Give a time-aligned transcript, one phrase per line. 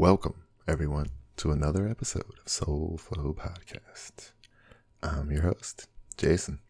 [0.00, 4.30] Welcome, everyone, to another episode of Soul Flow Podcast.
[5.02, 6.60] I'm your host, Jason.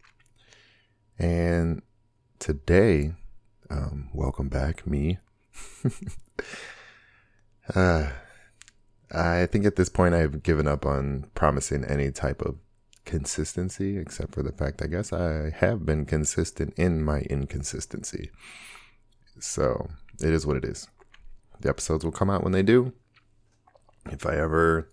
[1.18, 1.82] And
[2.38, 3.12] today,
[3.68, 5.18] um, welcome back, me.
[7.74, 8.08] uh,
[9.12, 12.56] I think at this point I've given up on promising any type of
[13.04, 18.30] consistency, except for the fact I guess I have been consistent in my inconsistency.
[19.38, 20.88] So it is what it is.
[21.60, 22.94] The episodes will come out when they do
[24.12, 24.88] if I ever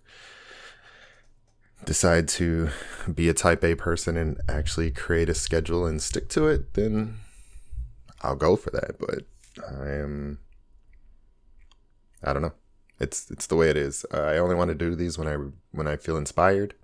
[1.84, 2.70] decide to
[3.12, 7.18] be a type A person and actually create a schedule and stick to it, then
[8.22, 8.98] I'll go for that.
[8.98, 9.24] But
[9.68, 10.38] I am,
[12.22, 12.54] I don't know.
[12.98, 14.06] It's it's the way it is.
[14.10, 15.36] I only want to do these when I
[15.72, 16.74] when I feel inspired.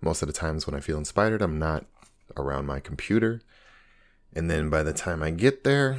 [0.00, 1.86] Most of the times when I feel inspired, I'm not
[2.36, 3.40] around my computer.
[4.34, 5.98] And then by the time I get there,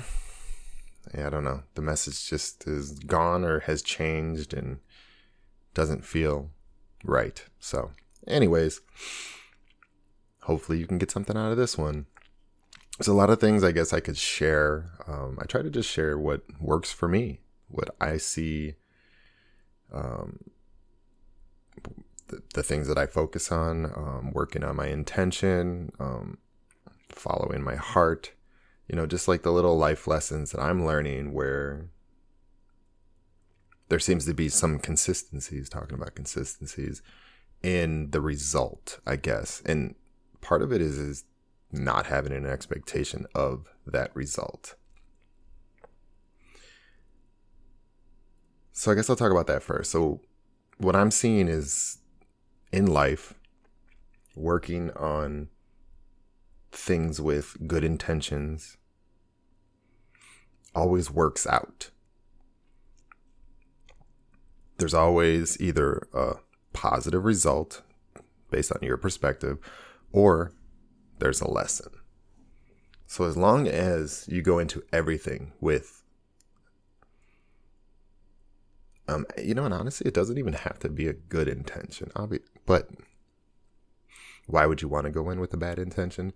[1.13, 4.79] I don't know, the message just is gone or has changed and
[5.75, 6.49] doesn't feel
[7.03, 7.45] right.
[7.59, 7.91] So,
[8.27, 8.81] anyways,
[10.41, 12.07] hopefully you can get something out of this one.
[12.97, 14.91] There's a lot of things I guess I could share.
[15.07, 18.75] Um, I try to just share what works for me, what I see,
[19.93, 20.39] um,
[22.27, 26.37] the, the things that I focus on, um, working on my intention, um,
[27.09, 28.31] following my heart,
[28.87, 31.89] you know, just like the little life lessons that I'm learning where
[33.89, 37.01] there seems to be some consistencies talking about consistencies
[37.61, 39.61] in the result i guess.
[39.65, 39.95] And
[40.41, 41.23] part of it is is
[41.71, 44.75] not having an expectation of that result.
[48.71, 49.91] So i guess i'll talk about that first.
[49.91, 50.21] So
[50.77, 51.99] what i'm seeing is
[52.71, 53.33] in life
[54.35, 55.47] working on
[56.71, 58.77] things with good intentions
[60.75, 61.89] always works out
[64.77, 66.35] there's always either a
[66.73, 67.81] positive result
[68.51, 69.57] based on your perspective
[70.11, 70.51] or
[71.19, 71.91] there's a lesson.
[73.07, 76.03] So as long as you go into everything with
[79.07, 82.11] um you know and honestly it doesn't even have to be a good intention.
[82.29, 82.89] Be, but
[84.47, 86.33] why would you want to go in with a bad intention?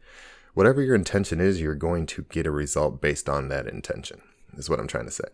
[0.54, 4.22] Whatever your intention is, you're going to get a result based on that intention.
[4.58, 5.26] Is what I'm trying to say.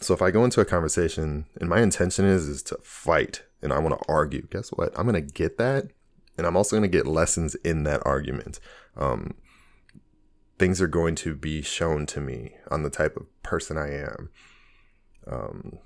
[0.00, 3.72] So if I go into a conversation and my intention is is to fight and
[3.72, 4.98] I want to argue, guess what?
[4.98, 5.88] I'm gonna get that,
[6.38, 8.60] and I'm also gonna get lessons in that argument.
[8.96, 9.34] Um,
[10.58, 14.30] things are going to be shown to me on the type of person I am.
[15.26, 15.78] Um,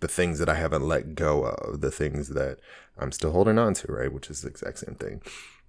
[0.00, 2.58] the things that I haven't let go of, the things that
[2.98, 4.12] I'm still holding on to, right?
[4.12, 5.22] Which is the exact same thing.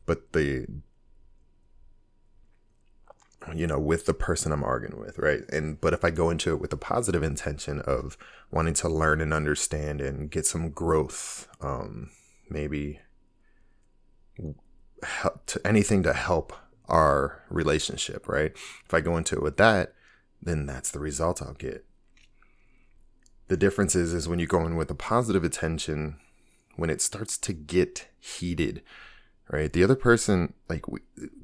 [0.06, 0.68] But the
[3.54, 5.42] you know, with the person I'm arguing with, right?
[5.52, 8.18] And but if I go into it with a positive intention of
[8.52, 12.10] wanting to learn and understand and get some growth, um,
[12.50, 13.00] maybe
[15.04, 16.54] help to anything to help
[16.88, 18.52] our relationship, right?
[18.54, 19.94] If I go into it with that,
[20.42, 21.86] then that's the result I'll get.
[23.48, 26.18] The difference is is when you go in with a positive intention,
[26.76, 28.82] when it starts to get heated,
[29.50, 29.72] right?
[29.72, 31.00] The other person, like we,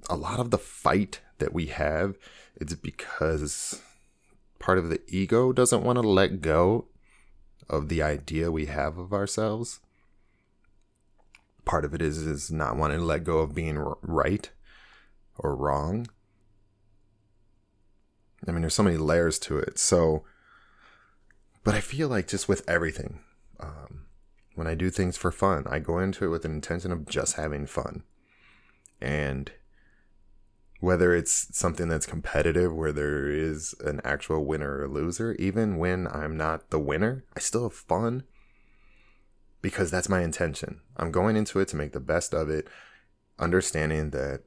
[0.09, 2.17] a lot of the fight that we have,
[2.55, 3.81] it's because
[4.59, 6.87] part of the ego doesn't want to let go
[7.69, 9.79] of the idea we have of ourselves.
[11.65, 14.49] Part of it is is not wanting to let go of being right
[15.37, 16.07] or wrong.
[18.47, 19.79] I mean, there's so many layers to it.
[19.79, 20.23] So,
[21.63, 23.21] but I feel like just with everything,
[23.59, 24.05] um,
[24.55, 27.35] when I do things for fun, I go into it with an intention of just
[27.35, 28.03] having fun.
[29.01, 29.51] And
[30.79, 36.07] whether it's something that's competitive where there is an actual winner or loser, even when
[36.07, 38.23] I'm not the winner, I still have fun
[39.61, 40.81] because that's my intention.
[40.97, 42.67] I'm going into it to make the best of it,
[43.39, 44.41] understanding that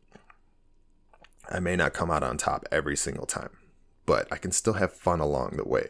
[1.51, 3.57] I may not come out on top every single time,
[4.05, 5.89] but I can still have fun along the way.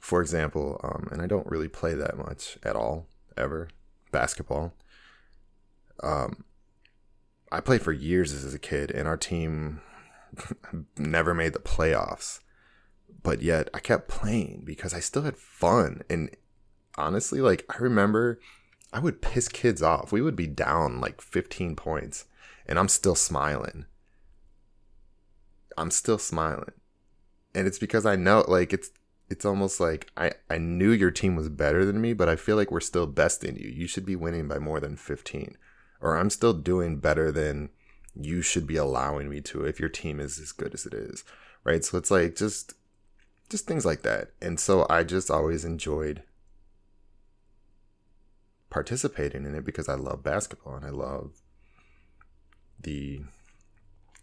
[0.00, 3.68] For example, um, and I don't really play that much at all, ever,
[4.10, 4.72] basketball.
[6.02, 6.44] Um,
[7.52, 9.82] I played for years as a kid, and our team
[10.96, 12.40] never made the playoffs.
[13.22, 16.02] But yet, I kept playing because I still had fun.
[16.08, 16.30] And
[16.96, 18.40] honestly, like, I remember
[18.92, 20.12] I would piss kids off.
[20.12, 22.24] We would be down like 15 points,
[22.66, 23.84] and I'm still smiling.
[25.76, 26.72] I'm still smiling.
[27.54, 28.90] And it's because I know, like, it's
[29.30, 32.56] it's almost like I, I knew your team was better than me, but I feel
[32.56, 33.68] like we're still besting you.
[33.68, 35.56] You should be winning by more than 15
[36.00, 37.70] or I'm still doing better than
[38.20, 41.24] you should be allowing me to if your team is as good as it is.
[41.62, 41.84] Right.
[41.84, 42.74] So it's like just
[43.50, 44.30] just things like that.
[44.40, 46.22] And so I just always enjoyed
[48.70, 51.32] participating in it because I love basketball and I love
[52.80, 53.20] the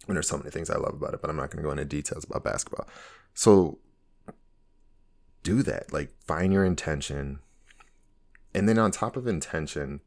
[0.08, 1.72] and there's so many things I love about it, but I'm not going to go
[1.72, 2.88] into details about basketball.
[3.34, 3.78] So
[5.48, 5.94] do that.
[5.94, 7.40] Like find your intention.
[8.54, 10.02] And then on top of intention,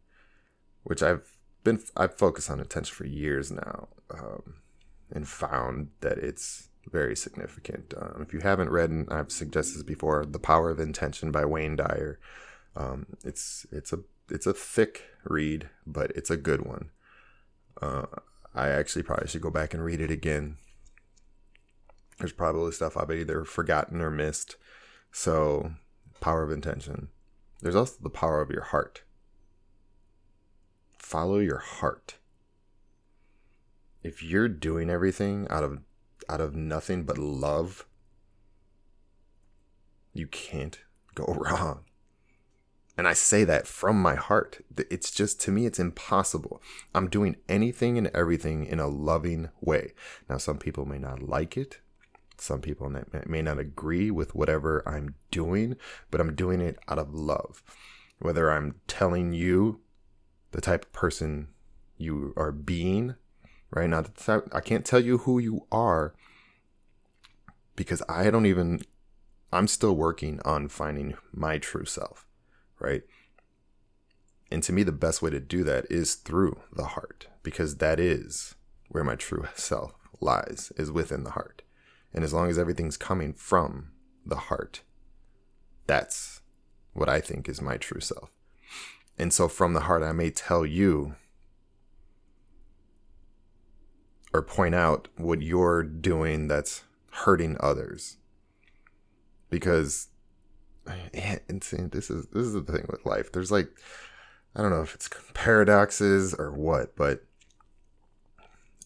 [0.83, 4.57] which I've been I've focused on intention for years now, um,
[5.11, 7.95] and found that it's very significant.
[7.97, 11.47] Um, if you haven't read, and I've suggested this before, "The Power of Intention" by
[11.47, 12.19] Wayne Dyer.
[12.77, 14.01] Um, it's it's a
[14.31, 16.91] it's a thick read, but it's a good one.
[17.81, 18.07] Uh,
[18.55, 20.59] I actually probably should go back and read it again.
[22.19, 24.57] There's probably stuff I've either forgotten or missed.
[25.13, 25.73] So,
[26.21, 27.09] power of intention.
[27.61, 29.03] There's also the power of your heart.
[30.99, 32.17] Follow your heart.
[34.03, 35.81] If you're doing everything out of
[36.29, 37.87] out of nothing but love,
[40.13, 40.79] you can't
[41.15, 41.85] go wrong.
[42.97, 44.63] And I say that from my heart.
[44.91, 46.61] It's just, to me, it's impossible.
[46.95, 49.95] I'm doing anything and everything in a loving way.
[50.29, 51.81] Now, some people may not like it.
[52.41, 52.93] Some people
[53.27, 55.77] may not agree with whatever I'm doing,
[56.11, 57.63] but I'm doing it out of love.
[58.19, 59.81] Whether I'm telling you
[60.53, 61.49] the type of person
[61.97, 63.15] you are being,
[63.71, 63.89] right?
[63.89, 64.05] Now,
[64.53, 66.15] I can't tell you who you are
[67.77, 68.81] because I don't even,
[69.53, 72.27] I'm still working on finding my true self
[72.81, 73.03] right?
[74.51, 78.01] And to me, the best way to do that is through the heart, because that
[78.01, 78.57] is
[78.89, 81.63] where my true self lies, is within the heart.
[82.13, 83.93] And as long as everything's coming from
[84.27, 84.83] the heart,
[85.87, 86.43] that's
[86.93, 88.31] what I think is my true self.
[89.19, 91.15] And so from the heart, I may tell you
[94.33, 98.17] or point out what you're doing that's hurting others.
[99.49, 100.09] Because
[100.87, 103.33] eh, and see, this is this is the thing with life.
[103.33, 103.69] There's like
[104.55, 107.25] I don't know if it's paradoxes or what, but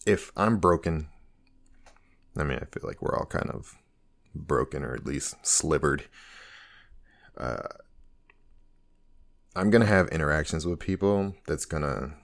[0.05, 1.07] if I'm broken,
[2.37, 3.75] I mean, I feel like we're all kind of
[4.33, 6.05] broken or at least slivered.
[7.37, 7.67] Uh,
[9.55, 12.15] I'm gonna have interactions with people that's gonna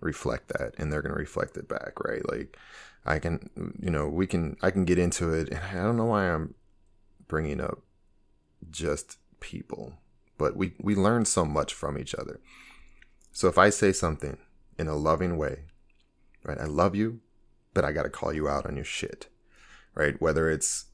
[0.00, 2.28] reflect that, and they're gonna reflect it back, right?
[2.30, 2.56] Like,
[3.04, 3.50] I can,
[3.80, 6.54] you know, we can, I can get into it, and I don't know why I'm
[7.26, 7.82] bringing up
[8.70, 9.94] just people,
[10.38, 12.40] but we, we learn so much from each other.
[13.32, 14.38] So if I say something
[14.78, 15.64] in a loving way,
[16.44, 17.20] right, I love you,
[17.76, 19.26] but I got to call you out on your shit,
[19.94, 20.18] right?
[20.18, 20.86] Whether it's,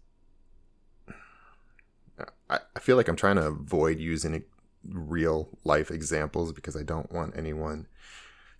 [2.51, 4.43] I, I feel like I'm trying to avoid using
[4.85, 7.87] real life examples because I don't want anyone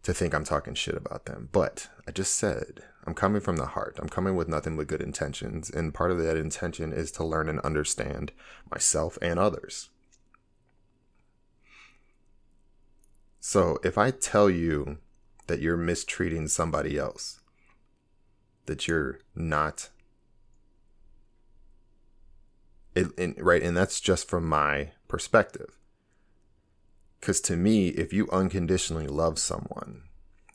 [0.05, 1.49] to think I'm talking shit about them.
[1.51, 3.99] But I just said, I'm coming from the heart.
[4.01, 5.69] I'm coming with nothing but good intentions.
[5.69, 8.31] And part of that intention is to learn and understand
[8.71, 9.91] myself and others.
[13.41, 14.99] So if I tell you
[15.49, 17.41] that you're mistreating somebody else,
[18.67, 19.91] that you're not
[22.95, 25.79] it, and, right and that's just from my perspective
[27.23, 30.03] because to me, if you unconditionally love someone,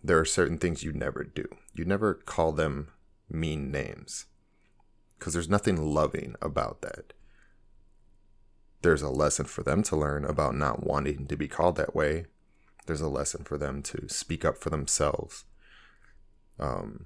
[0.04, 1.48] there are certain things you never do.
[1.74, 2.90] You never call them
[3.30, 4.26] mean names
[5.18, 7.14] because there's nothing loving about that.
[8.82, 12.26] There's a lesson for them to learn about not wanting to be called that way.
[12.86, 15.46] There's a lesson for them to speak up for themselves.
[16.60, 17.06] Um,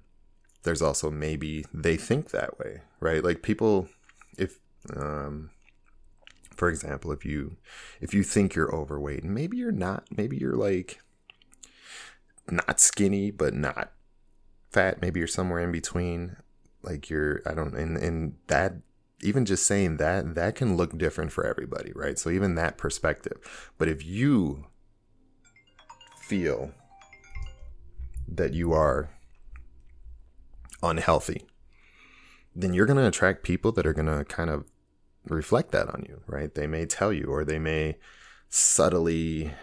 [0.64, 3.24] there's also maybe they think that way, right?
[3.24, 3.90] Like people,
[4.38, 4.60] if
[4.96, 5.50] um,
[6.56, 7.58] for example, if you
[8.00, 11.00] if you think you're overweight, maybe you're not, maybe you're like
[12.50, 13.92] not skinny but not
[14.72, 16.38] fat, maybe you're somewhere in between.
[16.84, 18.74] Like you're I don't and and that
[19.22, 22.18] even just saying that that can look different for everybody, right?
[22.18, 23.72] So even that perspective.
[23.78, 24.66] But if you
[26.20, 26.72] feel
[28.28, 29.10] that you are
[30.84, 31.46] unhealthy,
[32.56, 34.66] then you're going to attract people that are going to kind of
[35.28, 36.54] reflect that on you, right?
[36.54, 37.98] They may tell you, or they may
[38.50, 39.54] subtly,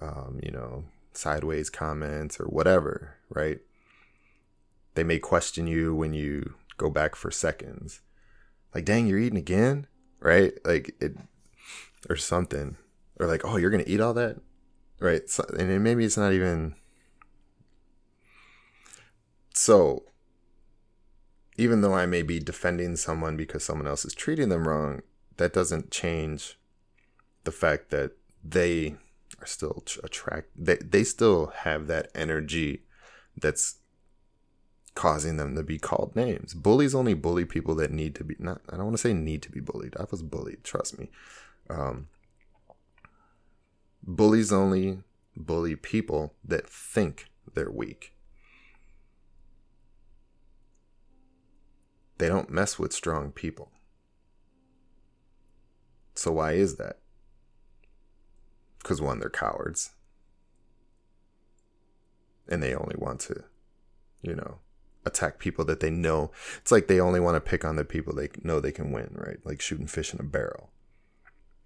[0.00, 3.58] um, you know, sideways comments or whatever, right?
[4.94, 8.00] They may question you when you go back for seconds.
[8.74, 9.86] Like, dang, you're eating again,
[10.20, 10.52] right?
[10.64, 11.16] Like it,
[12.08, 12.76] or something,
[13.18, 14.36] or like, oh, you're gonna eat all that,
[15.00, 15.28] right?
[15.28, 16.74] So, and maybe it's not even.
[19.54, 20.04] So
[21.56, 25.02] even though I may be defending someone because someone else is treating them wrong,
[25.36, 26.58] that doesn't change
[27.44, 28.96] the fact that they
[29.40, 32.82] are still attract they, they still have that energy
[33.36, 33.76] that's
[34.94, 36.54] causing them to be called names.
[36.54, 39.42] Bullies only bully people that need to be not I don't want to say need
[39.42, 39.96] to be bullied.
[39.98, 41.10] I was bullied, trust me.
[41.68, 42.08] Um,
[44.02, 44.98] bullies only
[45.36, 48.13] bully people that think they're weak.
[52.18, 53.70] They don't mess with strong people.
[56.14, 56.98] So, why is that?
[58.78, 59.90] Because one, they're cowards.
[62.48, 63.44] And they only want to,
[64.22, 64.58] you know,
[65.06, 66.30] attack people that they know.
[66.58, 69.10] It's like they only want to pick on the people they know they can win,
[69.14, 69.38] right?
[69.44, 70.70] Like shooting fish in a barrel.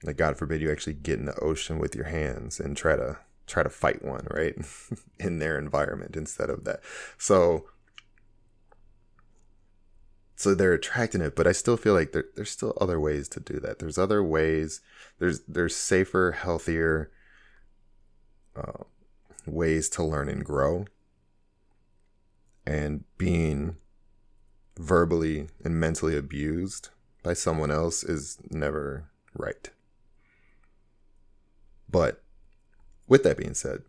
[0.05, 3.19] Like God forbid you actually get in the ocean with your hands and try to
[3.47, 4.55] try to fight one, right?
[5.19, 6.81] in their environment instead of that.
[7.17, 7.67] So
[10.38, 13.40] so they're attracting it, but I still feel like there, there's still other ways to
[13.40, 13.80] do that.
[13.80, 14.80] There's other ways.
[15.18, 17.11] There's there's safer, healthier
[18.54, 18.85] uh,
[19.47, 20.87] ways to learn and grow
[22.64, 23.78] and being
[24.78, 26.90] verbally and mentally abused
[27.25, 29.71] by someone else is never right.
[31.90, 32.23] But
[33.09, 33.83] with that being said,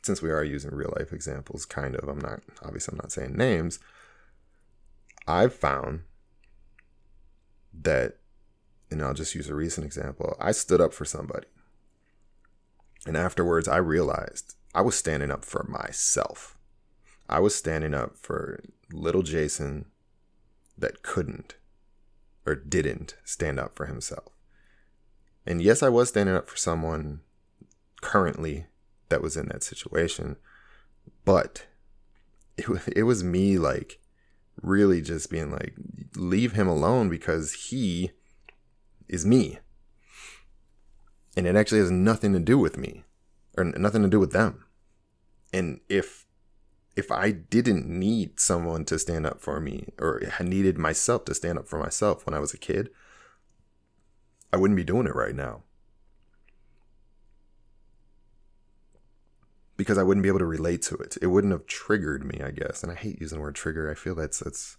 [0.00, 3.36] since we are using real life examples, kind of, I'm not, obviously, I'm not saying
[3.36, 3.80] names,
[5.30, 6.00] I've found
[7.72, 8.16] that,
[8.90, 11.46] and I'll just use a recent example, I stood up for somebody.
[13.06, 16.58] And afterwards, I realized I was standing up for myself.
[17.28, 18.60] I was standing up for
[18.92, 19.86] little Jason
[20.76, 21.54] that couldn't
[22.44, 24.32] or didn't stand up for himself.
[25.46, 27.20] And yes, I was standing up for someone
[28.02, 28.66] currently
[29.08, 30.36] that was in that situation,
[31.24, 31.66] but
[32.56, 34.00] it, it was me like
[34.62, 35.74] really just being like,
[36.16, 38.10] leave him alone because he
[39.08, 39.58] is me.
[41.36, 43.04] And it actually has nothing to do with me
[43.56, 44.64] or nothing to do with them.
[45.52, 46.26] And if
[46.96, 51.34] if I didn't need someone to stand up for me or I needed myself to
[51.34, 52.90] stand up for myself when I was a kid,
[54.52, 55.62] I wouldn't be doing it right now.
[59.80, 61.16] Because I wouldn't be able to relate to it.
[61.22, 62.82] It wouldn't have triggered me, I guess.
[62.82, 63.90] And I hate using the word trigger.
[63.90, 64.76] I feel that's that's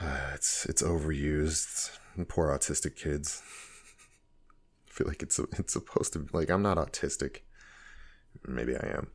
[0.00, 1.90] uh, it's it's overused.
[2.28, 3.42] Poor autistic kids.
[4.88, 7.40] I feel like it's it's supposed to be like I'm not autistic.
[8.46, 9.08] Maybe I am.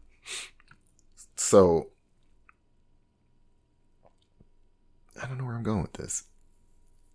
[1.36, 1.88] So
[5.20, 6.26] I don't know where I'm going with this.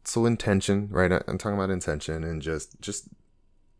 [0.02, 1.12] So intention, right?
[1.28, 3.06] I'm talking about intention and just just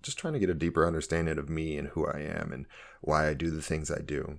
[0.05, 2.67] just trying to get a deeper understanding of me and who I am and
[3.01, 4.39] why I do the things I do.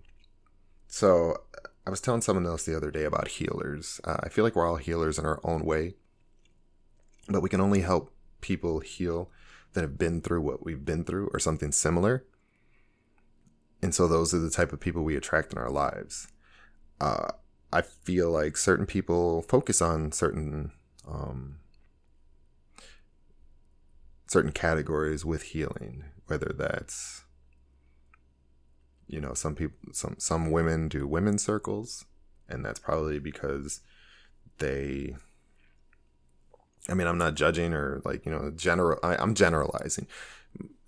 [0.88, 1.42] So
[1.86, 4.00] I was telling someone else the other day about healers.
[4.04, 5.96] Uh, I feel like we're all healers in our own way,
[7.28, 9.30] but we can only help people heal
[9.74, 12.24] that have been through what we've been through or something similar.
[13.82, 16.28] And so those are the type of people we attract in our lives.
[17.02, 17.32] Uh,
[17.74, 20.72] I feel like certain people focus on certain
[21.08, 21.58] um,
[24.28, 27.24] certain categories with healing, whether that's
[29.08, 32.06] you know some people some some women do women's circles,
[32.50, 33.82] and that's probably because
[34.58, 35.16] they
[36.88, 40.08] I mean, I'm not judging or like, you know, general I, am generalizing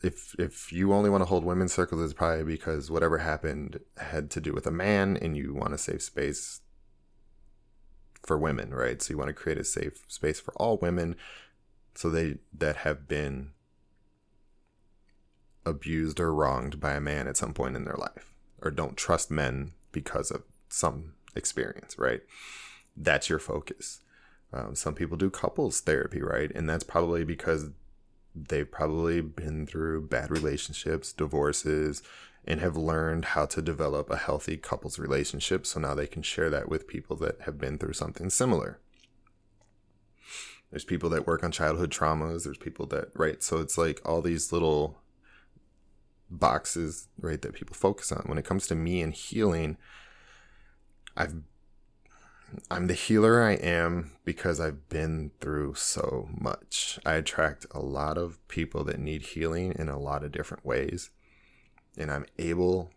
[0.01, 4.29] if if you only want to hold women's circles, it's probably because whatever happened had
[4.31, 6.61] to do with a man, and you want to save space
[8.23, 9.01] for women, right?
[9.01, 11.15] So you want to create a safe space for all women,
[11.97, 13.51] so they that have been
[15.65, 19.31] abused or wronged by a man at some point in their life, or don't trust
[19.31, 22.21] men because of some experience, right?
[22.95, 23.99] That's your focus.
[24.53, 26.51] Um, some people do couples therapy, right?
[26.53, 27.69] And that's probably because
[28.35, 32.03] they've probably been through bad relationships, divorces,
[32.45, 35.65] and have learned how to develop a healthy couples relationship.
[35.65, 38.79] So now they can share that with people that have been through something similar.
[40.71, 42.43] There's people that work on childhood traumas.
[42.43, 43.41] There's people that, right?
[43.41, 44.99] So it's like all these little
[46.29, 48.23] boxes, right, that people focus on.
[48.25, 49.77] When it comes to me and healing,
[51.15, 51.35] I've
[52.71, 56.99] I'm the healer I am because I've been through so much.
[57.05, 61.09] I attract a lot of people that need healing in a lot of different ways.
[61.97, 62.91] And I'm able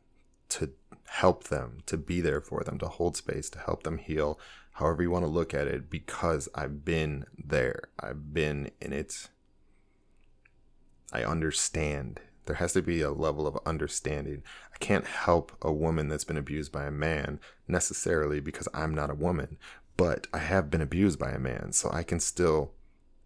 [0.50, 0.71] to
[1.07, 4.39] help them, to be there for them, to hold space, to help them heal,
[4.81, 7.83] however you want to look at it, because I've been there.
[8.01, 9.29] I've been in it.
[11.13, 14.43] I understand there has to be a level of understanding.
[14.75, 19.11] I can't help a woman that's been abused by a man necessarily because I'm not
[19.11, 19.59] a woman,
[19.97, 22.73] but I have been abused by a man, so I can still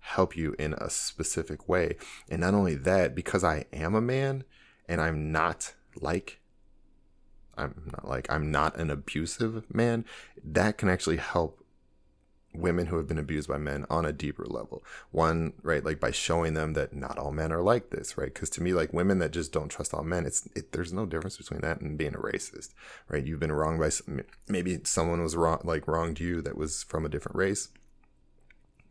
[0.00, 1.96] help you in a specific way.
[2.28, 4.44] And not only that, because I am a man
[4.86, 6.40] and I'm not like
[7.56, 10.04] I'm not like I'm not an abusive man,
[10.42, 11.64] that can actually help
[12.54, 14.84] women who have been abused by men on a deeper level.
[15.10, 18.32] One, right, like by showing them that not all men are like this, right?
[18.32, 21.06] Because to me, like women that just don't trust all men, it's it, there's no
[21.06, 22.70] difference between that and being a racist,
[23.08, 23.26] right?
[23.26, 23.90] You've been wronged by
[24.48, 27.68] maybe someone was wrong, like wronged you that was from a different race.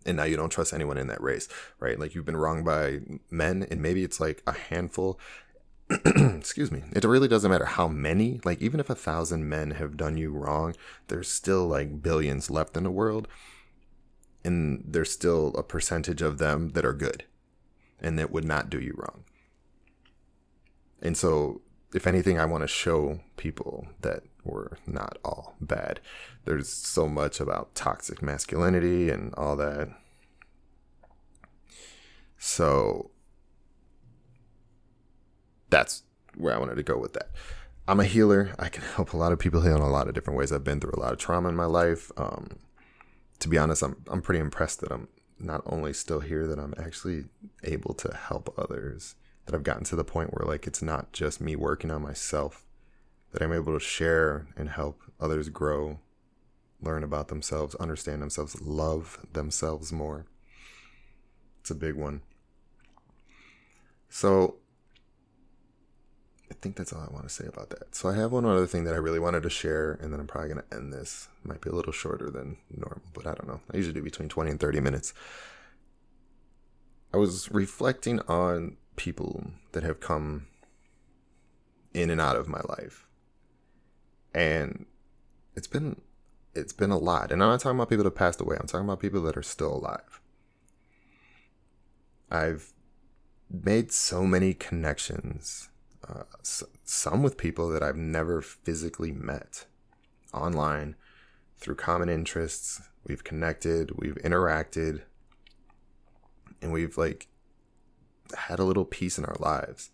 [0.06, 1.48] And now you don't trust anyone in that race,
[1.80, 1.98] right?
[1.98, 3.00] Like you've been wronged by
[3.32, 5.18] men, and maybe it's like a handful,
[5.90, 6.84] excuse me.
[6.94, 10.32] It really doesn't matter how many like even if a thousand men have done you
[10.32, 10.76] wrong
[11.08, 13.28] there's still like billions left in the world
[14.44, 17.26] and there's still a percentage of them that are good
[18.00, 19.24] and that would not do you wrong.
[21.02, 21.62] And so
[21.94, 26.00] if anything i want to show people that we're not all bad.
[26.46, 29.90] There's so much about toxic masculinity and all that.
[32.38, 33.12] So
[35.74, 36.04] that's
[36.36, 37.32] where I wanted to go with that.
[37.88, 38.54] I'm a healer.
[38.60, 40.52] I can help a lot of people heal in a lot of different ways.
[40.52, 42.12] I've been through a lot of trauma in my life.
[42.16, 42.60] Um,
[43.40, 45.08] to be honest, I'm I'm pretty impressed that I'm
[45.40, 47.26] not only still here, that I'm actually
[47.64, 49.16] able to help others.
[49.46, 52.66] That I've gotten to the point where like it's not just me working on myself.
[53.32, 56.00] That I'm able to share and help others grow,
[56.80, 60.28] learn about themselves, understand themselves, love themselves more.
[61.62, 62.22] It's a big one.
[64.08, 64.58] So
[66.52, 67.96] I think that's all I want to say about that.
[67.96, 70.28] So I have one other thing that I really wanted to share, and then I'm
[70.28, 71.28] probably going to end this.
[71.44, 73.62] Might be a little shorter than normal, but I don't know.
[73.74, 75.14] I usually do between 20 and 30 minutes.
[77.14, 80.48] I was reflecting on people that have come
[81.94, 83.06] in and out of my life.
[84.34, 84.86] And
[85.56, 86.02] it's been
[86.56, 87.32] it's been a lot.
[87.32, 88.58] And I'm not talking about people that passed away.
[88.60, 90.22] I'm talking about people that are still alive.
[92.30, 92.74] I've
[93.50, 95.70] made so many connections
[96.08, 99.66] uh, some with people that I've never physically met
[100.34, 100.96] online
[101.58, 102.82] through common interests.
[103.06, 105.04] We've connected, we've interacted,
[106.62, 107.28] and we've like
[108.36, 109.92] had a little peace in our lives.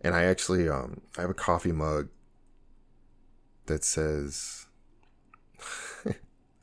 [0.00, 2.08] And I actually, um, I have a coffee mug
[3.66, 4.66] that says,
[6.04, 6.14] I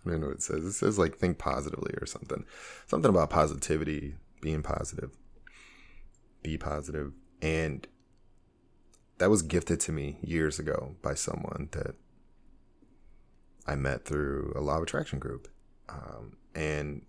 [0.05, 0.65] don't know what it says.
[0.65, 2.45] It says like think positively or something.
[2.87, 5.11] Something about positivity, being positive,
[6.43, 7.13] be positive.
[7.41, 7.87] And
[9.19, 11.95] that was gifted to me years ago by someone that
[13.67, 15.47] I met through a law of attraction group.
[15.87, 17.03] Um, and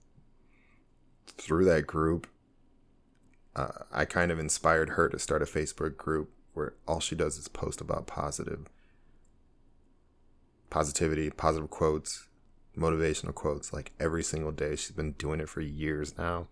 [1.26, 2.26] through that group,
[3.56, 7.38] uh, I kind of inspired her to start a Facebook group where all she does
[7.38, 8.66] is post about positive
[10.68, 12.28] positivity, positive quotes,
[12.76, 14.76] motivational quotes like every single day.
[14.76, 16.48] She's been doing it for years now.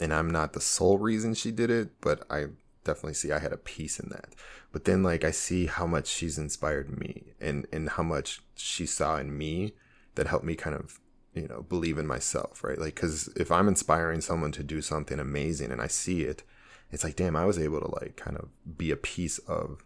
[0.00, 2.46] And I'm not the sole reason she did it, but I
[2.84, 4.34] definitely see I had a piece in that.
[4.72, 8.86] But then like I see how much she's inspired me and and how much she
[8.86, 9.74] saw in me
[10.14, 11.00] that helped me kind of
[11.34, 12.78] you know believe in myself, right?
[12.78, 16.42] Like cuz if I'm inspiring someone to do something amazing and I see it,
[16.90, 19.84] it's like damn, I was able to like kind of be a piece of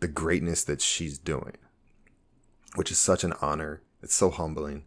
[0.00, 1.56] the greatness that she's doing.
[2.74, 3.82] Which is such an honor.
[4.02, 4.84] It's so humbling.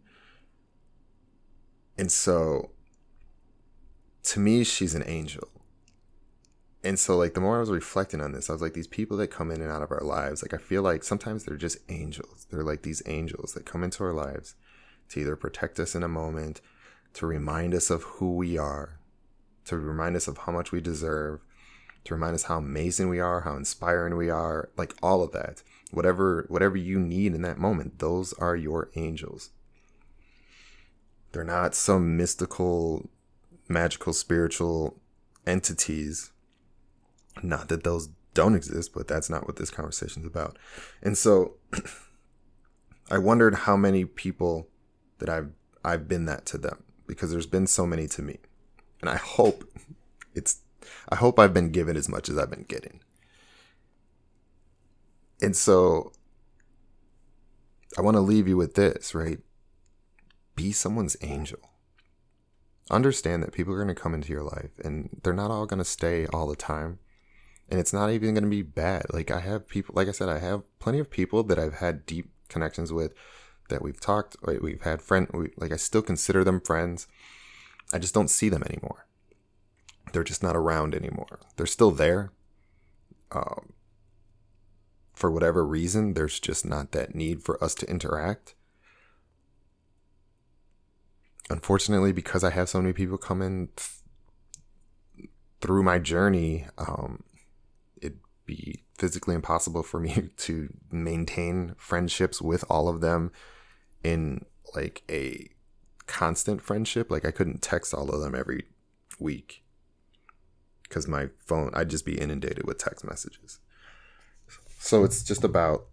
[1.97, 2.71] And so
[4.23, 5.47] to me she's an angel
[6.83, 9.17] and so like the more I was reflecting on this, I was like, these people
[9.17, 11.77] that come in and out of our lives, like I feel like sometimes they're just
[11.89, 12.47] angels.
[12.49, 14.55] They're like these angels that come into our lives
[15.09, 16.61] to either protect us in a moment,
[17.13, 18.99] to remind us of who we are,
[19.65, 21.41] to remind us of how much we deserve,
[22.05, 25.61] to remind us how amazing we are, how inspiring we are, like all of that.
[25.91, 29.49] Whatever whatever you need in that moment, those are your angels.
[31.31, 33.09] They're not some mystical,
[33.67, 34.97] magical, spiritual
[35.45, 36.30] entities
[37.41, 40.57] not that those don't exist, but that's not what this conversation is about.
[41.01, 41.55] And so
[43.11, 44.69] I wondered how many people
[45.19, 45.51] that I've
[45.83, 48.39] I've been that to them because there's been so many to me.
[49.01, 49.63] And I hope
[50.33, 50.61] it's
[51.09, 53.01] I hope I've been given as much as I've been getting.
[55.41, 56.11] And so
[57.97, 59.39] I want to leave you with this, right?
[60.55, 61.59] Be someone's angel.
[62.89, 65.79] Understand that people are going to come into your life and they're not all going
[65.79, 66.99] to stay all the time
[67.71, 69.05] and it's not even going to be bad.
[69.13, 72.05] Like I have people, like I said, I have plenty of people that I've had
[72.05, 73.13] deep connections with
[73.69, 77.07] that we've talked, we've had friend, we, like I still consider them friends.
[77.93, 79.07] I just don't see them anymore.
[80.11, 81.39] They're just not around anymore.
[81.55, 82.33] They're still there.
[83.31, 83.71] Um,
[85.13, 88.53] for whatever reason, there's just not that need for us to interact.
[91.49, 95.29] Unfortunately, because I have so many people come in th-
[95.61, 97.23] through my journey, um,
[98.51, 103.31] be physically impossible for me to maintain friendships with all of them
[104.03, 105.49] in like a
[106.05, 107.09] constant friendship.
[107.09, 108.65] Like I couldn't text all of them every
[109.19, 109.63] week
[110.83, 113.59] because my phone, I'd just be inundated with text messages.
[114.79, 115.85] So it's just about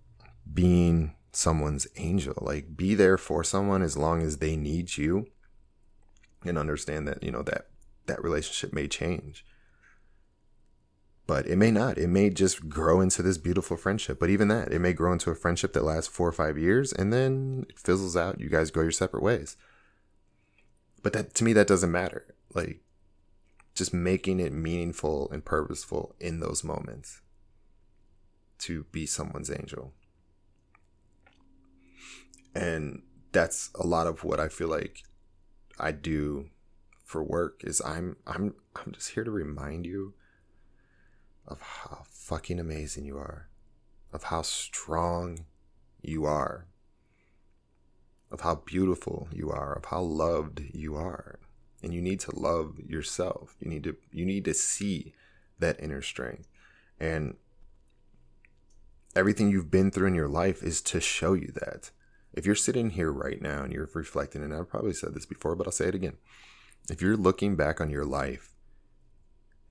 [0.53, 2.35] being someone's angel.
[2.41, 5.29] Like be there for someone as long as they need you
[6.45, 7.69] and understand that, you know, that
[8.07, 9.45] that relationship may change.
[11.29, 11.99] But it may not.
[11.99, 14.19] It may just grow into this beautiful friendship.
[14.19, 16.91] But even that, it may grow into a friendship that lasts four or five years
[16.91, 18.41] and then it fizzles out.
[18.41, 19.59] You guys go your separate ways.
[21.03, 22.35] But that to me that doesn't matter.
[22.55, 22.81] Like
[23.75, 27.21] just making it meaningful and purposeful in those moments
[28.61, 29.93] to be someone's angel.
[32.55, 35.03] And that's a lot of what I feel like
[35.79, 36.49] I do
[37.05, 40.15] for work is I'm I'm I'm just here to remind you
[41.49, 43.49] of how fucking amazing you are,
[44.13, 45.47] of how strong
[46.03, 46.67] you are,
[48.31, 51.41] of how beautiful you are, of how loved you are.
[51.83, 53.57] And you need to love yourself.
[53.61, 55.15] You need to you need to see
[55.59, 56.49] that inner strength.
[57.01, 57.37] And
[59.15, 61.91] everything you've been through in your life is to show you that.
[62.35, 65.57] If you're sitting here right now and you're reflecting, and I've probably said this before,
[65.57, 66.19] but I'll say it again.
[66.91, 68.55] If you're looking back on your life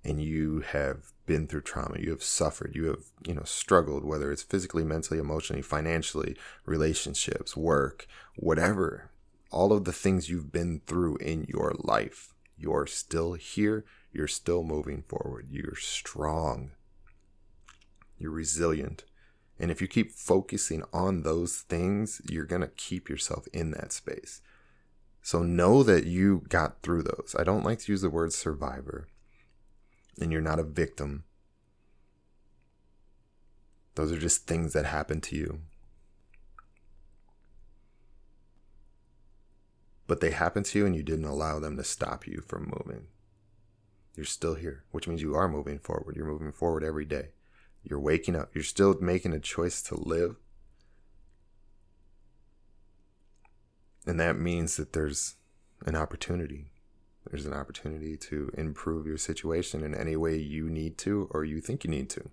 [0.08, 4.32] and you have been through trauma, you have suffered, you have, you know, struggled, whether
[4.32, 9.12] it's physically, mentally, emotionally, financially, relationships, work, whatever,
[9.52, 14.63] all of the things you've been through in your life, you're still here, you're still
[14.63, 16.72] moving forward, you're strong,
[18.17, 19.04] you're resilient,
[19.60, 23.91] and if you keep focusing on those things, you're going to keep yourself in that
[23.91, 24.41] space.
[25.22, 27.36] So know that you got through those.
[27.38, 29.10] I don't like to use the word survivor,
[30.20, 31.24] and you're not a victim.
[33.96, 35.62] Those are just things that happen to you.
[40.06, 43.08] But they happen to you, and you didn't allow them to stop you from moving.
[44.16, 46.16] You're still here, which means you are moving forward.
[46.16, 47.30] You're moving forward every day.
[47.84, 48.50] You're waking up.
[48.54, 50.38] You're still making a choice to live.
[54.06, 55.36] And that means that there's
[55.86, 56.72] an opportunity.
[57.30, 61.60] There's an opportunity to improve your situation in any way you need to or you
[61.60, 62.30] think you need to.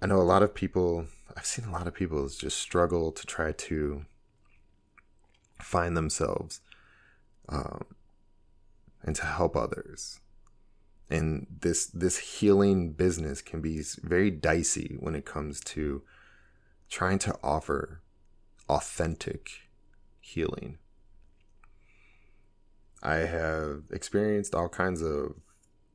[0.00, 3.26] I know a lot of people, I've seen a lot of people just struggle to
[3.26, 4.04] try to
[5.60, 6.60] find themselves
[7.48, 7.84] um,
[9.02, 10.20] and to help others.
[11.10, 16.02] And this this healing business can be very dicey when it comes to
[16.90, 18.02] trying to offer
[18.68, 19.50] authentic
[20.20, 20.78] healing.
[23.02, 25.36] I have experienced all kinds of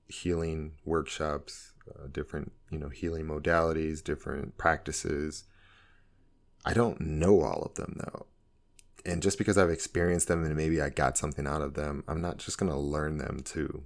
[0.08, 5.44] healing workshops, uh, different, you know, healing modalities, different practices.
[6.66, 8.28] I don't know all of them though
[9.06, 12.22] and just because I've experienced them and maybe I got something out of them, I'm
[12.22, 13.84] not just going to learn them to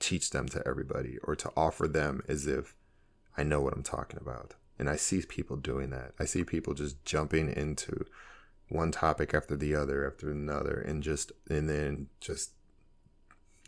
[0.00, 2.74] teach them to everybody or to offer them as if
[3.36, 4.54] I know what I'm talking about.
[4.78, 6.12] And I see people doing that.
[6.18, 8.06] I see people just jumping into
[8.68, 12.52] one topic after the other after another and just and then just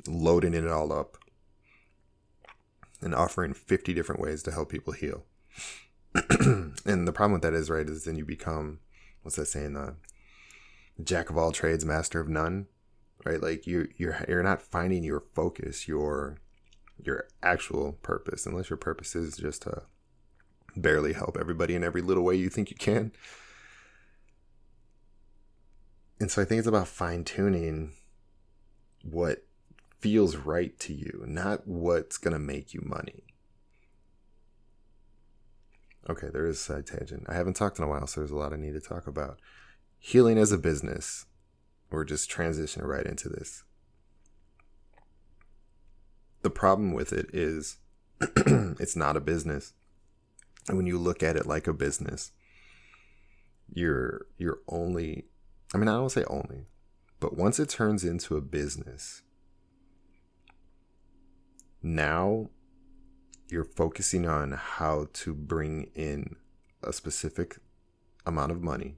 [0.08, 1.18] loading it all up
[3.00, 5.24] and offering 50 different ways to help people heal.
[6.40, 8.80] and the problem with that is right is then you become
[9.22, 9.92] what's that saying uh
[11.02, 12.66] jack of all trades, master of none,
[13.24, 13.42] right?
[13.42, 16.38] Like you you're you're not finding your focus, your
[17.02, 19.82] your actual purpose, unless your purpose is just to
[20.76, 23.12] barely help everybody in every little way you think you can.
[26.18, 27.92] And so I think it's about fine tuning
[29.02, 29.44] what
[30.00, 33.24] feels right to you, not what's going to make you money.
[36.08, 37.24] Okay, there is a side tangent.
[37.28, 39.40] I haven't talked in a while, so there's a lot I need to talk about
[39.98, 41.26] healing as a business.
[41.90, 43.64] We're just transitioning right into this.
[46.42, 47.78] The problem with it is
[48.20, 49.72] it's not a business.
[50.68, 52.32] When you look at it like a business,
[53.72, 55.26] you're you're only
[55.74, 56.66] I mean I don't say only,
[57.20, 59.22] but once it turns into a business,
[61.82, 62.50] now
[63.48, 66.36] you're focusing on how to bring in
[66.82, 67.58] a specific
[68.24, 68.96] amount of money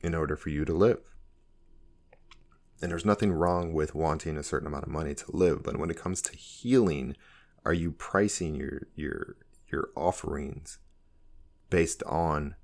[0.00, 1.00] in order for you to live.
[2.80, 5.90] And there's nothing wrong with wanting a certain amount of money to live, but when
[5.90, 7.16] it comes to healing,
[7.64, 9.36] are you pricing your your
[9.72, 10.78] your offerings
[11.70, 12.54] based on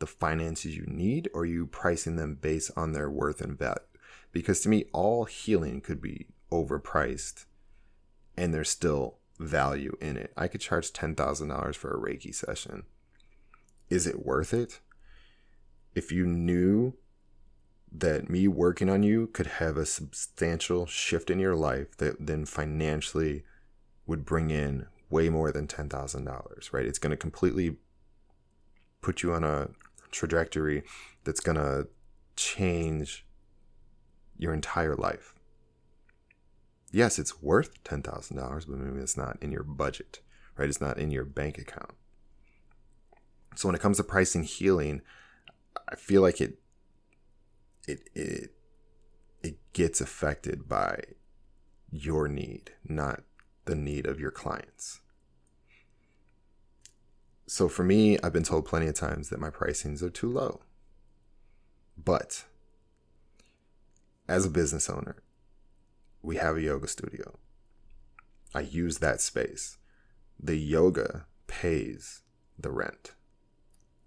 [0.00, 3.78] the finances you need or are you pricing them based on their worth and value?
[4.32, 7.44] Because to me all healing could be overpriced
[8.36, 10.32] and there's still value in it.
[10.36, 12.84] I could charge $10,000 for a Reiki session.
[13.88, 14.80] Is it worth it?
[15.94, 16.94] If you knew
[17.92, 22.44] that me working on you could have a substantial shift in your life that then
[22.44, 23.42] financially
[24.06, 26.86] would bring in way more than $10,000, right?
[26.86, 27.76] It's going to completely
[29.02, 29.70] put you on a
[30.10, 30.82] trajectory
[31.24, 31.88] that's going to
[32.36, 33.26] change
[34.38, 35.34] your entire life.
[36.92, 40.20] Yes, it's worth $10,000, but maybe it's not in your budget,
[40.56, 40.68] right?
[40.68, 41.92] It's not in your bank account.
[43.56, 45.02] So when it comes to pricing healing,
[45.88, 46.58] I feel like it
[47.86, 48.54] it it
[49.42, 51.00] it gets affected by
[51.90, 53.22] your need, not
[53.64, 55.00] the need of your clients.
[57.46, 60.60] So for me, I've been told plenty of times that my pricings are too low.
[62.02, 62.44] But
[64.28, 65.16] as a business owner,
[66.22, 67.38] we have a yoga studio.
[68.54, 69.78] I use that space.
[70.38, 72.22] The yoga pays
[72.58, 73.14] the rent.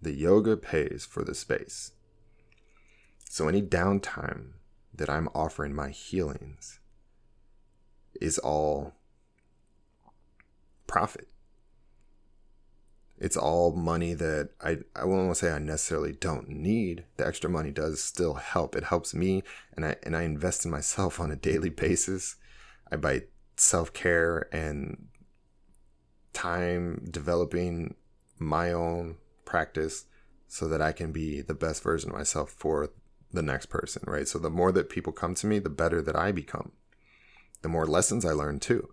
[0.02, 1.92] The yoga pays for the space.
[3.30, 4.54] So any downtime
[4.94, 6.80] that I'm offering my healings
[8.22, 8.94] is all
[10.88, 11.28] profit.
[13.18, 17.06] It's all money that I, I won't say I necessarily don't need.
[17.18, 18.76] The extra money does still help.
[18.76, 19.44] It helps me
[19.76, 22.36] and I and I invest in myself on a daily basis.
[22.92, 23.24] I buy
[23.56, 25.08] self-care and
[26.34, 27.96] time developing
[28.40, 29.16] my own
[29.46, 30.06] practice
[30.48, 32.90] so that I can be the best version of myself for
[33.32, 34.28] the next person, right?
[34.28, 36.72] So the more that people come to me, the better that I become.
[37.62, 38.90] The more lessons I learn too.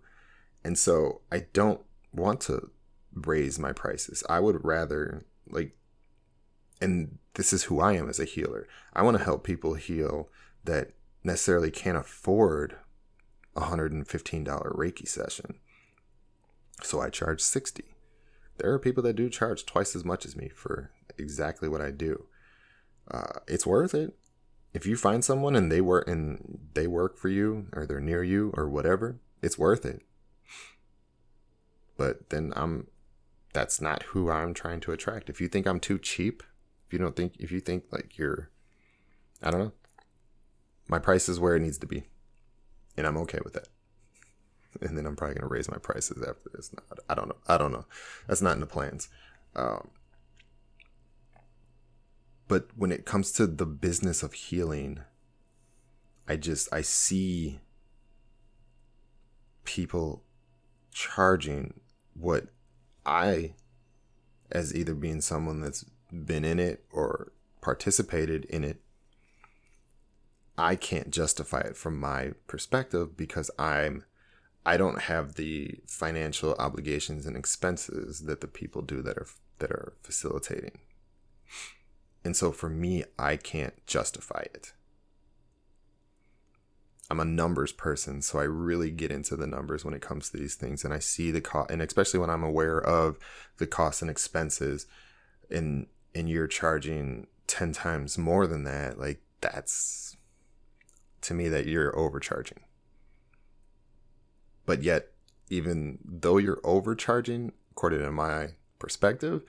[0.63, 1.81] And so I don't
[2.13, 2.69] want to
[3.13, 4.23] raise my prices.
[4.29, 5.75] I would rather like
[6.79, 8.67] and this is who I am as a healer.
[8.93, 10.29] I want to help people heal
[10.63, 10.93] that
[11.23, 12.75] necessarily can't afford
[13.55, 15.59] a $115 Reiki session.
[16.81, 17.83] So I charge 60.
[18.57, 21.91] There are people that do charge twice as much as me for exactly what I
[21.91, 22.25] do.
[23.09, 24.15] Uh, it's worth it
[24.73, 28.23] if you find someone and they work and they work for you or they're near
[28.23, 30.01] you or whatever, it's worth it.
[32.01, 32.87] But then I'm
[33.53, 35.29] that's not who I'm trying to attract.
[35.29, 36.41] If you think I'm too cheap,
[36.87, 38.49] if you don't think if you think like you're
[39.43, 39.73] I don't know.
[40.87, 42.05] My price is where it needs to be.
[42.97, 43.67] And I'm okay with that.
[44.81, 46.71] And then I'm probably gonna raise my prices after this.
[46.73, 47.37] No, I don't know.
[47.47, 47.85] I don't know.
[48.25, 49.07] That's not in the plans.
[49.55, 49.89] Um,
[52.47, 55.01] but when it comes to the business of healing
[56.27, 57.59] i just i see
[59.63, 60.23] people
[60.93, 61.80] charging
[62.21, 62.47] what
[63.05, 63.53] i
[64.51, 67.31] as either being someone that's been in it or
[67.61, 68.81] participated in it
[70.57, 74.03] i can't justify it from my perspective because i'm
[74.65, 79.27] i don't have the financial obligations and expenses that the people do that are
[79.59, 80.79] that are facilitating
[82.23, 84.73] and so for me, I can't justify it.
[87.11, 90.37] I'm a numbers person, so I really get into the numbers when it comes to
[90.37, 93.19] these things, and I see the cost, and especially when I'm aware of
[93.57, 94.87] the costs and expenses,
[95.49, 100.15] and and you're charging ten times more than that, like that's
[101.23, 102.59] to me that you're overcharging.
[104.65, 105.09] But yet,
[105.49, 109.43] even though you're overcharging, according to my perspective,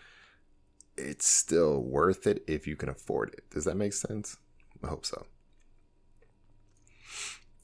[0.97, 3.49] it's still worth it if you can afford it.
[3.51, 4.37] Does that make sense?
[4.83, 5.27] I hope so.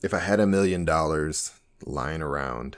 [0.02, 1.52] If I had a million dollars
[1.84, 2.76] lying around,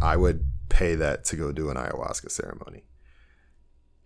[0.00, 2.84] I would pay that to go do an ayahuasca ceremony.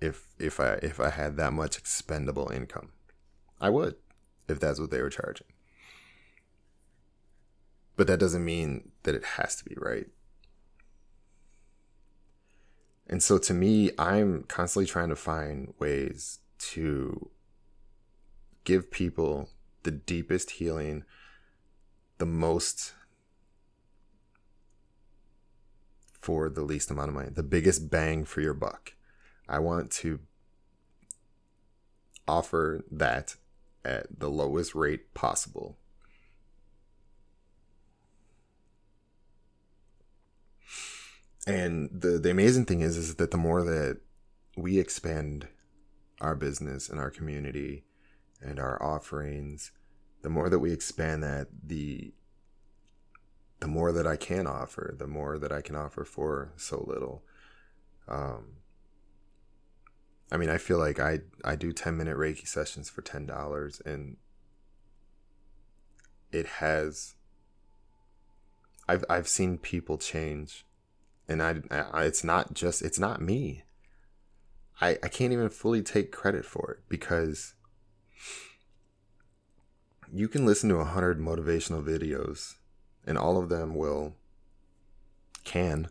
[0.00, 2.90] If if I if I had that much expendable income,
[3.61, 3.94] I would
[4.48, 5.46] if that's what they were charging.
[7.96, 10.07] But that doesn't mean that it has to be, right?
[13.07, 17.31] And so to me, I'm constantly trying to find ways to
[18.64, 19.50] give people
[19.85, 21.05] the deepest healing,
[22.18, 22.92] the most
[26.12, 28.94] for the least amount of money, the biggest bang for your buck.
[29.49, 30.20] I want to
[32.27, 33.37] offer that
[33.85, 35.77] at the lowest rate possible
[41.47, 43.99] and the the amazing thing is is that the more that
[44.57, 45.49] we expand
[46.20, 47.85] our business and our community
[48.42, 49.73] and our offerings
[50.23, 52.12] the more that we expand that the
[53.61, 57.23] the more that I can offer the more that I can offer for so little
[58.09, 58.57] um
[60.31, 64.16] I mean I feel like I I do 10 minute reiki sessions for $10 and
[66.33, 67.14] it has
[68.88, 70.66] I've I've seen people change,
[71.29, 73.64] and I, I it's not just it's not me.
[74.81, 77.55] I I can't even fully take credit for it because
[80.13, 82.55] you can listen to a hundred motivational videos,
[83.07, 84.15] and all of them will
[85.45, 85.89] can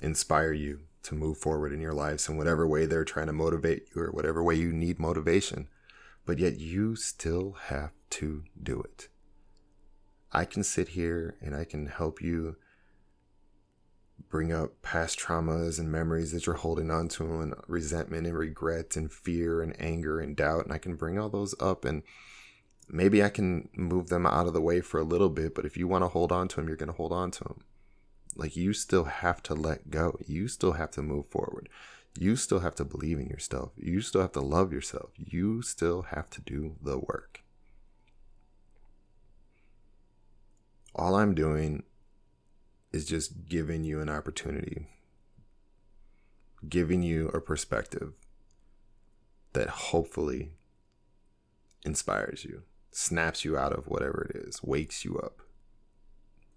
[0.00, 3.88] inspire you to move forward in your lives in whatever way they're trying to motivate
[3.94, 5.68] you or whatever way you need motivation.
[6.26, 9.08] But yet you still have to do it.
[10.32, 12.56] I can sit here and I can help you
[14.30, 18.96] bring up past traumas and memories that you're holding on to and resentment and regret
[18.96, 22.02] and fear and anger and doubt and I can bring all those up and
[22.88, 25.76] maybe I can move them out of the way for a little bit but if
[25.76, 27.64] you want to hold on to them you're going to hold on to them
[28.36, 30.18] like you still have to let go.
[30.26, 31.68] You still have to move forward.
[32.18, 33.72] You still have to believe in yourself.
[33.76, 35.10] You still have to love yourself.
[35.16, 37.42] You still have to do the work.
[40.94, 41.84] All I'm doing
[42.92, 44.88] is just giving you an opportunity,
[46.68, 48.12] giving you a perspective
[49.52, 50.52] that hopefully
[51.84, 55.40] inspires you, snaps you out of whatever it is, wakes you up.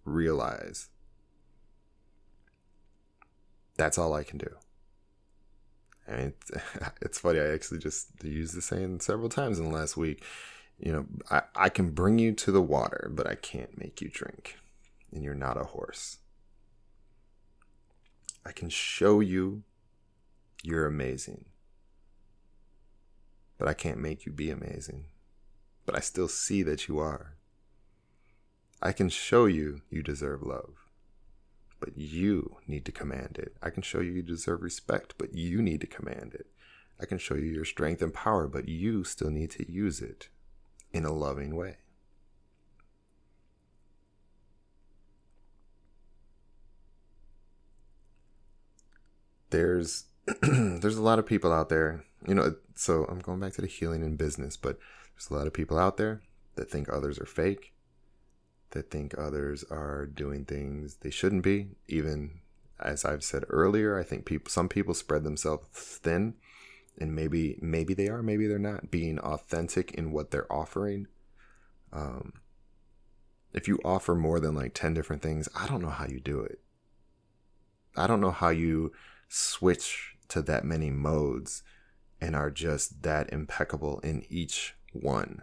[0.05, 0.89] Realize
[3.77, 4.55] that's all I can do.
[6.05, 6.33] And
[7.01, 10.23] it's funny, I actually just used the saying several times in the last week.
[10.79, 14.09] You know, I, I can bring you to the water, but I can't make you
[14.09, 14.57] drink.
[15.11, 16.17] And you're not a horse.
[18.45, 19.63] I can show you
[20.63, 21.45] you're amazing,
[23.57, 25.05] but I can't make you be amazing.
[25.85, 27.35] But I still see that you are.
[28.81, 30.83] I can show you you deserve love
[31.83, 33.57] but you need to command it.
[33.61, 36.47] I can show you you deserve respect, but you need to command it.
[36.97, 40.29] I can show you your strength and power, but you still need to use it
[40.93, 41.79] in a loving way.
[49.53, 50.05] There's
[50.41, 53.67] there's a lot of people out there, you know, so I'm going back to the
[53.67, 54.79] healing in business, but
[55.13, 56.21] there's a lot of people out there
[56.55, 57.73] that think others are fake
[58.73, 61.67] that think others are doing things they shouldn't be.
[61.87, 62.39] Even
[62.79, 66.33] as I've said earlier, I think people some people spread themselves thin
[66.97, 71.07] and maybe maybe they are, maybe they're not being authentic in what they're offering.
[71.91, 72.33] Um,
[73.53, 76.41] if you offer more than like 10 different things, I don't know how you do
[76.41, 76.59] it.
[77.95, 78.91] I don't know how you
[79.33, 81.63] switch to that many modes
[82.21, 85.41] and are just that impeccable in each one.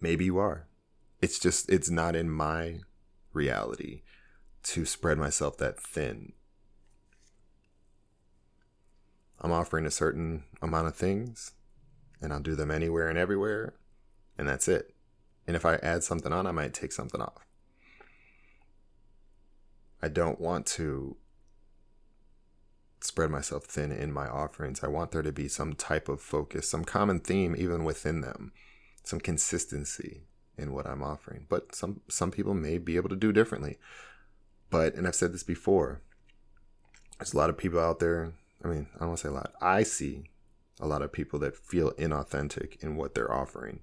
[0.00, 0.66] Maybe you are
[1.22, 2.80] it's just it's not in my
[3.32, 4.02] reality
[4.64, 6.32] to spread myself that thin.
[9.40, 11.52] I'm offering a certain amount of things
[12.20, 13.74] and I'll do them anywhere and everywhere
[14.36, 14.94] and that's it.
[15.46, 17.46] And if I add something on, I might take something off.
[20.00, 21.16] I don't want to
[23.02, 24.82] spread myself thin in my offerings.
[24.82, 28.52] I want there to be some type of focus, some common theme even within them,
[29.02, 30.22] some consistency
[30.56, 31.46] in what I'm offering.
[31.48, 33.78] But some some people may be able to do differently.
[34.70, 36.00] But and I've said this before,
[37.18, 38.32] there's a lot of people out there.
[38.64, 39.52] I mean, I don't want to say a lot.
[39.60, 40.24] I see
[40.80, 43.80] a lot of people that feel inauthentic in what they're offering.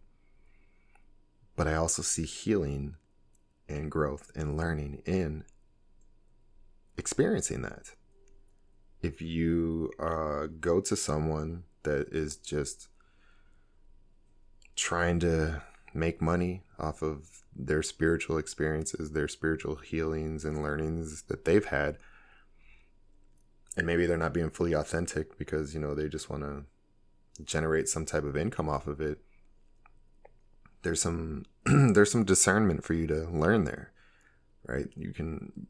[1.55, 2.95] But I also see healing
[3.67, 5.43] and growth and learning in
[6.97, 7.91] experiencing that.
[9.01, 12.89] If you uh, go to someone that is just
[14.75, 15.61] trying to
[15.93, 21.97] make money off of their spiritual experiences, their spiritual healings and learnings that they've had.
[23.75, 26.65] And maybe they're not being fully authentic because, you know, they just want to
[27.43, 29.19] generate some type of income off of it.
[30.83, 33.91] There's some there's some discernment for you to learn there.
[34.65, 34.87] Right?
[34.95, 35.67] You can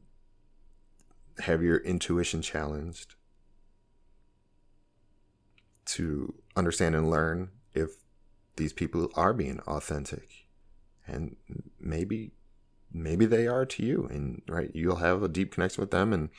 [1.40, 3.14] have your intuition challenged
[5.94, 7.96] to understand and learn if
[8.56, 10.46] these people are being authentic.
[11.06, 11.36] And
[11.80, 12.32] maybe
[12.92, 14.08] maybe they are to you.
[14.10, 16.12] And right you'll have a deep connection with them.
[16.12, 16.30] And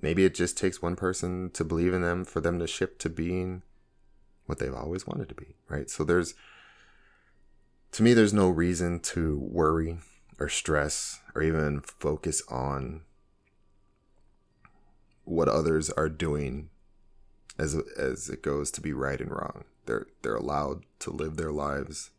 [0.00, 3.08] maybe it just takes one person to believe in them for them to shift to
[3.08, 3.62] being
[4.46, 5.90] what they've always wanted to be right?
[5.90, 6.34] So there's
[7.92, 9.98] to me there's no reason to worry
[10.38, 13.02] or stress or even focus on
[15.24, 16.70] what others are doing
[17.58, 21.52] as as it goes to be right and wrong they're they're allowed to live their
[21.52, 22.10] lives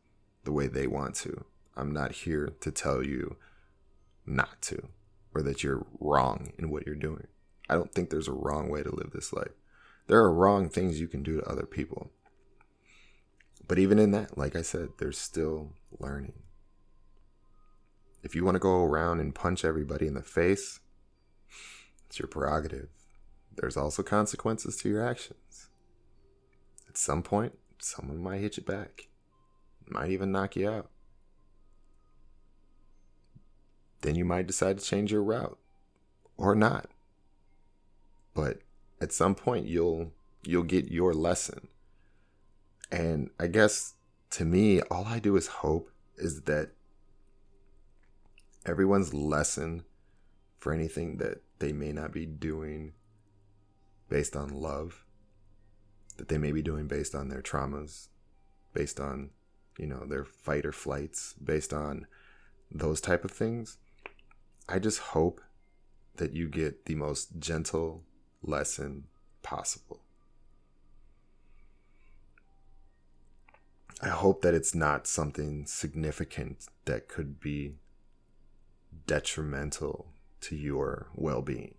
[0.44, 1.46] the way they want to.
[1.76, 3.36] I'm not here to tell you
[4.26, 4.90] not to
[5.34, 7.28] or that you're wrong in what you're doing.
[7.70, 9.52] I don't think there's a wrong way to live this life.
[10.08, 12.12] There are wrong things you can do to other people.
[13.68, 16.34] But even in that, like I said, there's still learning.
[18.24, 20.80] If you want to go around and punch everybody in the face,
[22.06, 22.90] it's your prerogative.
[23.56, 25.70] There's also consequences to your actions.
[26.90, 29.08] At some point, someone might hit you back,
[29.88, 30.90] might even knock you out.
[34.02, 35.58] Then you might decide to change your route
[36.38, 36.90] or not.
[38.34, 38.60] But
[39.02, 40.12] at some point you'll
[40.46, 41.70] you'll get your lesson.
[42.92, 43.94] And I guess
[44.32, 46.72] to me all I do is hope is that
[48.66, 49.86] everyone's lesson
[50.58, 52.94] for anything that they may not be doing
[54.10, 55.06] based on love,
[56.18, 58.08] that they may be doing based on their traumas,
[58.74, 59.32] based on,
[59.78, 62.08] you know, their fight or flights, based on
[62.72, 63.78] those type of things.
[64.68, 65.42] I just hope
[66.18, 68.04] that you get the most gentle
[68.42, 69.06] lesson
[69.44, 70.02] possible.
[74.02, 77.76] I hope that it's not something significant that could be
[79.08, 80.08] detrimental
[80.42, 81.75] to your well being.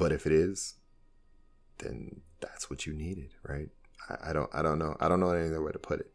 [0.00, 0.76] But if it is,
[1.76, 3.68] then that's what you needed, right?
[4.08, 4.96] I, I don't I don't know.
[4.98, 6.10] I don't know any other way to put it.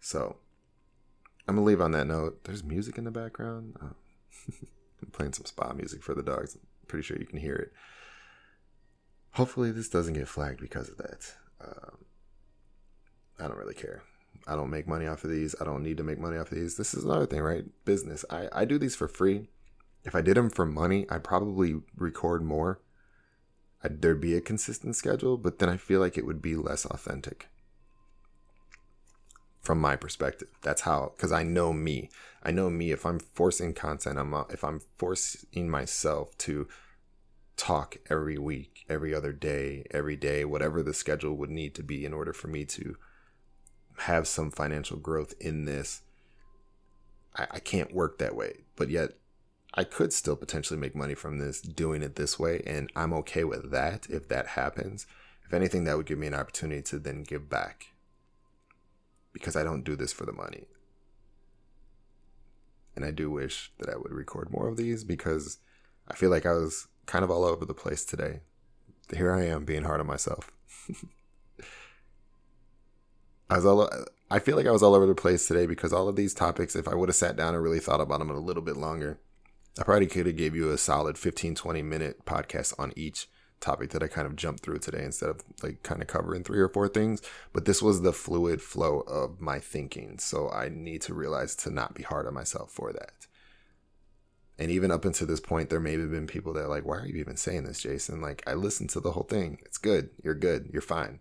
[0.00, 0.36] So
[1.46, 2.44] I'm gonna leave on that note.
[2.44, 3.76] There's music in the background.
[3.82, 3.92] Oh.
[5.02, 6.56] I'm playing some spa music for the dogs.
[6.56, 7.72] I'm pretty sure you can hear it.
[9.32, 11.34] Hopefully, this doesn't get flagged because of that.
[11.60, 11.98] Um,
[13.38, 14.02] I don't really care.
[14.46, 15.54] I don't make money off of these.
[15.60, 16.78] I don't need to make money off of these.
[16.78, 17.66] This is another thing, right?
[17.84, 18.24] Business.
[18.30, 19.48] I, I do these for free.
[20.06, 22.80] If I did them for money, I'd probably record more.
[23.88, 27.48] There'd be a consistent schedule, but then I feel like it would be less authentic
[29.66, 30.48] from my perspective.
[30.62, 32.08] That's how, because I know me.
[32.42, 32.92] I know me.
[32.92, 36.68] If I'm forcing content, I'm if I'm forcing myself to
[37.56, 42.04] talk every week, every other day, every day, whatever the schedule would need to be
[42.04, 42.96] in order for me to
[44.00, 46.02] have some financial growth in this.
[47.34, 49.12] I, I can't work that way, but yet
[49.76, 53.44] I could still potentially make money from this doing it this way, and I'm okay
[53.44, 55.06] with that if that happens.
[55.44, 57.88] If anything, that would give me an opportunity to then give back
[59.32, 60.64] because I don't do this for the money.
[62.96, 65.58] And I do wish that I would record more of these because
[66.08, 68.40] I feel like I was kind of all over the place today.
[69.14, 70.50] Here I am being hard on myself.
[73.50, 73.88] I was all
[74.30, 76.74] I feel like I was all over the place today because all of these topics,
[76.74, 79.20] if I would have sat down and really thought about them a little bit longer,
[79.78, 83.28] I probably could have gave you a solid 15, 20 minute podcast on each
[83.60, 86.60] topic that I kind of jumped through today instead of like kind of covering three
[86.60, 87.22] or four things.
[87.52, 90.18] But this was the fluid flow of my thinking.
[90.18, 93.26] So I need to realize to not be hard on myself for that.
[94.58, 96.96] And even up until this point, there may have been people that are like, why
[96.98, 98.22] are you even saying this, Jason?
[98.22, 99.58] Like, I listened to the whole thing.
[99.66, 100.10] It's good.
[100.24, 100.70] You're good.
[100.72, 101.20] You're fine.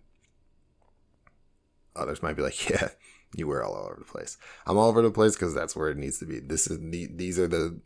[1.97, 2.89] Others might be like, yeah,
[3.36, 4.38] you were all over the place.
[4.66, 6.39] I'm all over the place because that's where it needs to be.
[6.39, 7.82] This is the, these are the,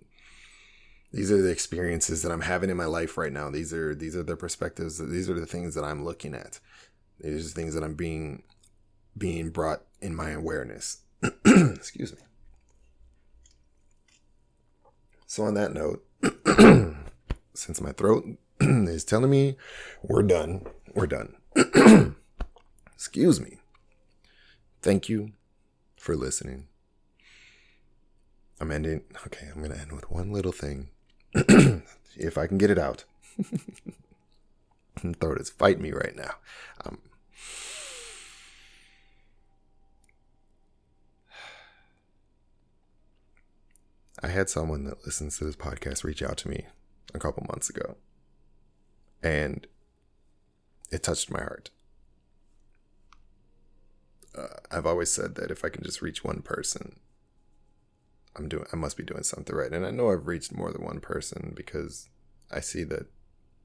[1.11, 3.49] these are the experiences that I'm having in my life right now.
[3.49, 4.99] These are, these are the perspectives.
[4.99, 6.59] These are the things that I'm looking at.
[7.19, 8.43] These are things that I'm being,
[9.17, 10.99] being brought in my awareness.
[11.45, 12.19] Excuse me.
[15.25, 16.05] So on that note,
[17.53, 18.25] since my throat
[18.61, 19.57] is telling me
[20.03, 21.35] we're done, we're done.
[22.93, 23.59] Excuse me.
[24.81, 25.31] Thank you
[25.97, 26.67] for listening.
[28.59, 29.01] I'm ending.
[29.25, 30.89] Okay, I'm going to end with one little thing.
[32.15, 33.03] if I can get it out.
[35.21, 36.35] throat is fighting me right now.
[36.85, 36.99] Um,
[44.21, 46.65] I had someone that listens to this podcast reach out to me
[47.13, 47.95] a couple months ago,
[49.23, 49.65] and
[50.91, 51.69] it touched my heart
[54.39, 56.99] uh, I've always said that if I can just reach one person,
[58.35, 59.71] I'm doing I must be doing something right.
[59.71, 62.09] And I know I've reached more than one person because
[62.51, 63.07] I see that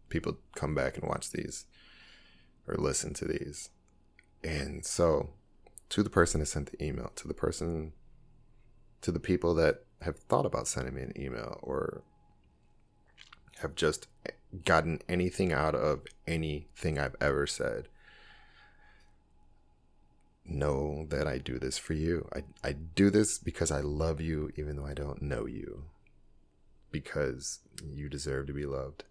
[0.08, 1.66] people come back and watch these
[2.66, 3.70] or listen to these.
[4.42, 5.30] And so
[5.90, 7.92] to the person that sent the email, to the person
[9.00, 12.02] to the people that have thought about sending me an email or
[13.58, 14.06] have just
[14.64, 17.88] gotten anything out of anything I've ever said
[20.44, 22.28] know that I do this for you.
[22.34, 25.84] I, I do this because I love you, even though I don't know you.
[26.90, 27.60] Because
[27.92, 29.04] you deserve to be loved.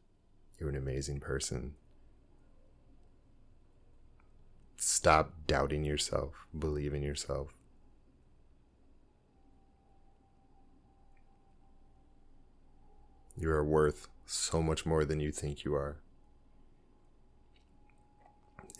[0.59, 1.73] You're an amazing person.
[4.77, 7.53] Stop doubting yourself, believe in yourself.
[13.37, 15.97] You are worth so much more than you think you are.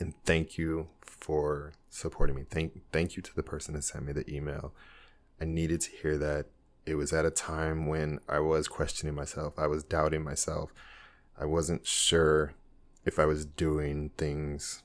[0.03, 2.43] And thank you for supporting me.
[2.49, 4.73] Thank thank you to the person that sent me the email.
[5.39, 6.47] I needed to hear that.
[6.85, 9.53] It was at a time when I was questioning myself.
[9.57, 10.73] I was doubting myself.
[11.39, 12.53] I wasn't sure
[13.05, 14.83] if I was doing things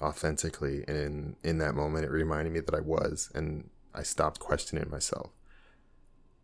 [0.00, 0.84] authentically.
[0.88, 3.30] And in, in that moment, it reminded me that I was.
[3.34, 5.32] And I stopped questioning myself.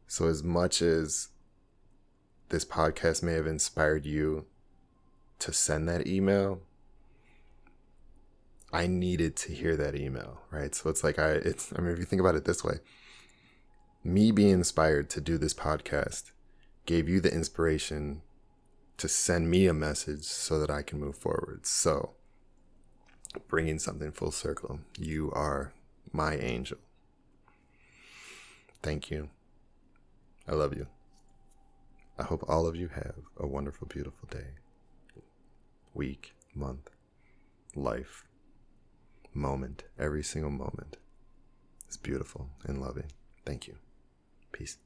[0.07, 1.29] So, as much as
[2.51, 4.45] this podcast may have inspired you
[5.39, 6.61] to send that email,
[8.73, 10.75] I needed to hear that email, right?
[10.75, 12.79] So it's like I it's I mean if you think about it this way,
[14.03, 16.33] me being inspired to do this podcast
[16.85, 18.23] gave you the inspiration
[18.99, 21.67] to send me a message so that I can move forward.
[21.67, 22.15] So
[23.49, 25.73] bringing something full circle, you are
[26.13, 26.79] my angel.
[28.83, 29.29] Thank you.
[30.49, 30.87] I love you.
[32.19, 34.55] I hope all of you have a wonderful, beautiful day,
[35.93, 36.89] week, month,
[37.75, 38.25] life
[39.37, 40.97] moment, every single moment
[41.89, 43.11] is beautiful and loving.
[43.45, 43.77] Thank you.
[44.53, 44.79] Peace.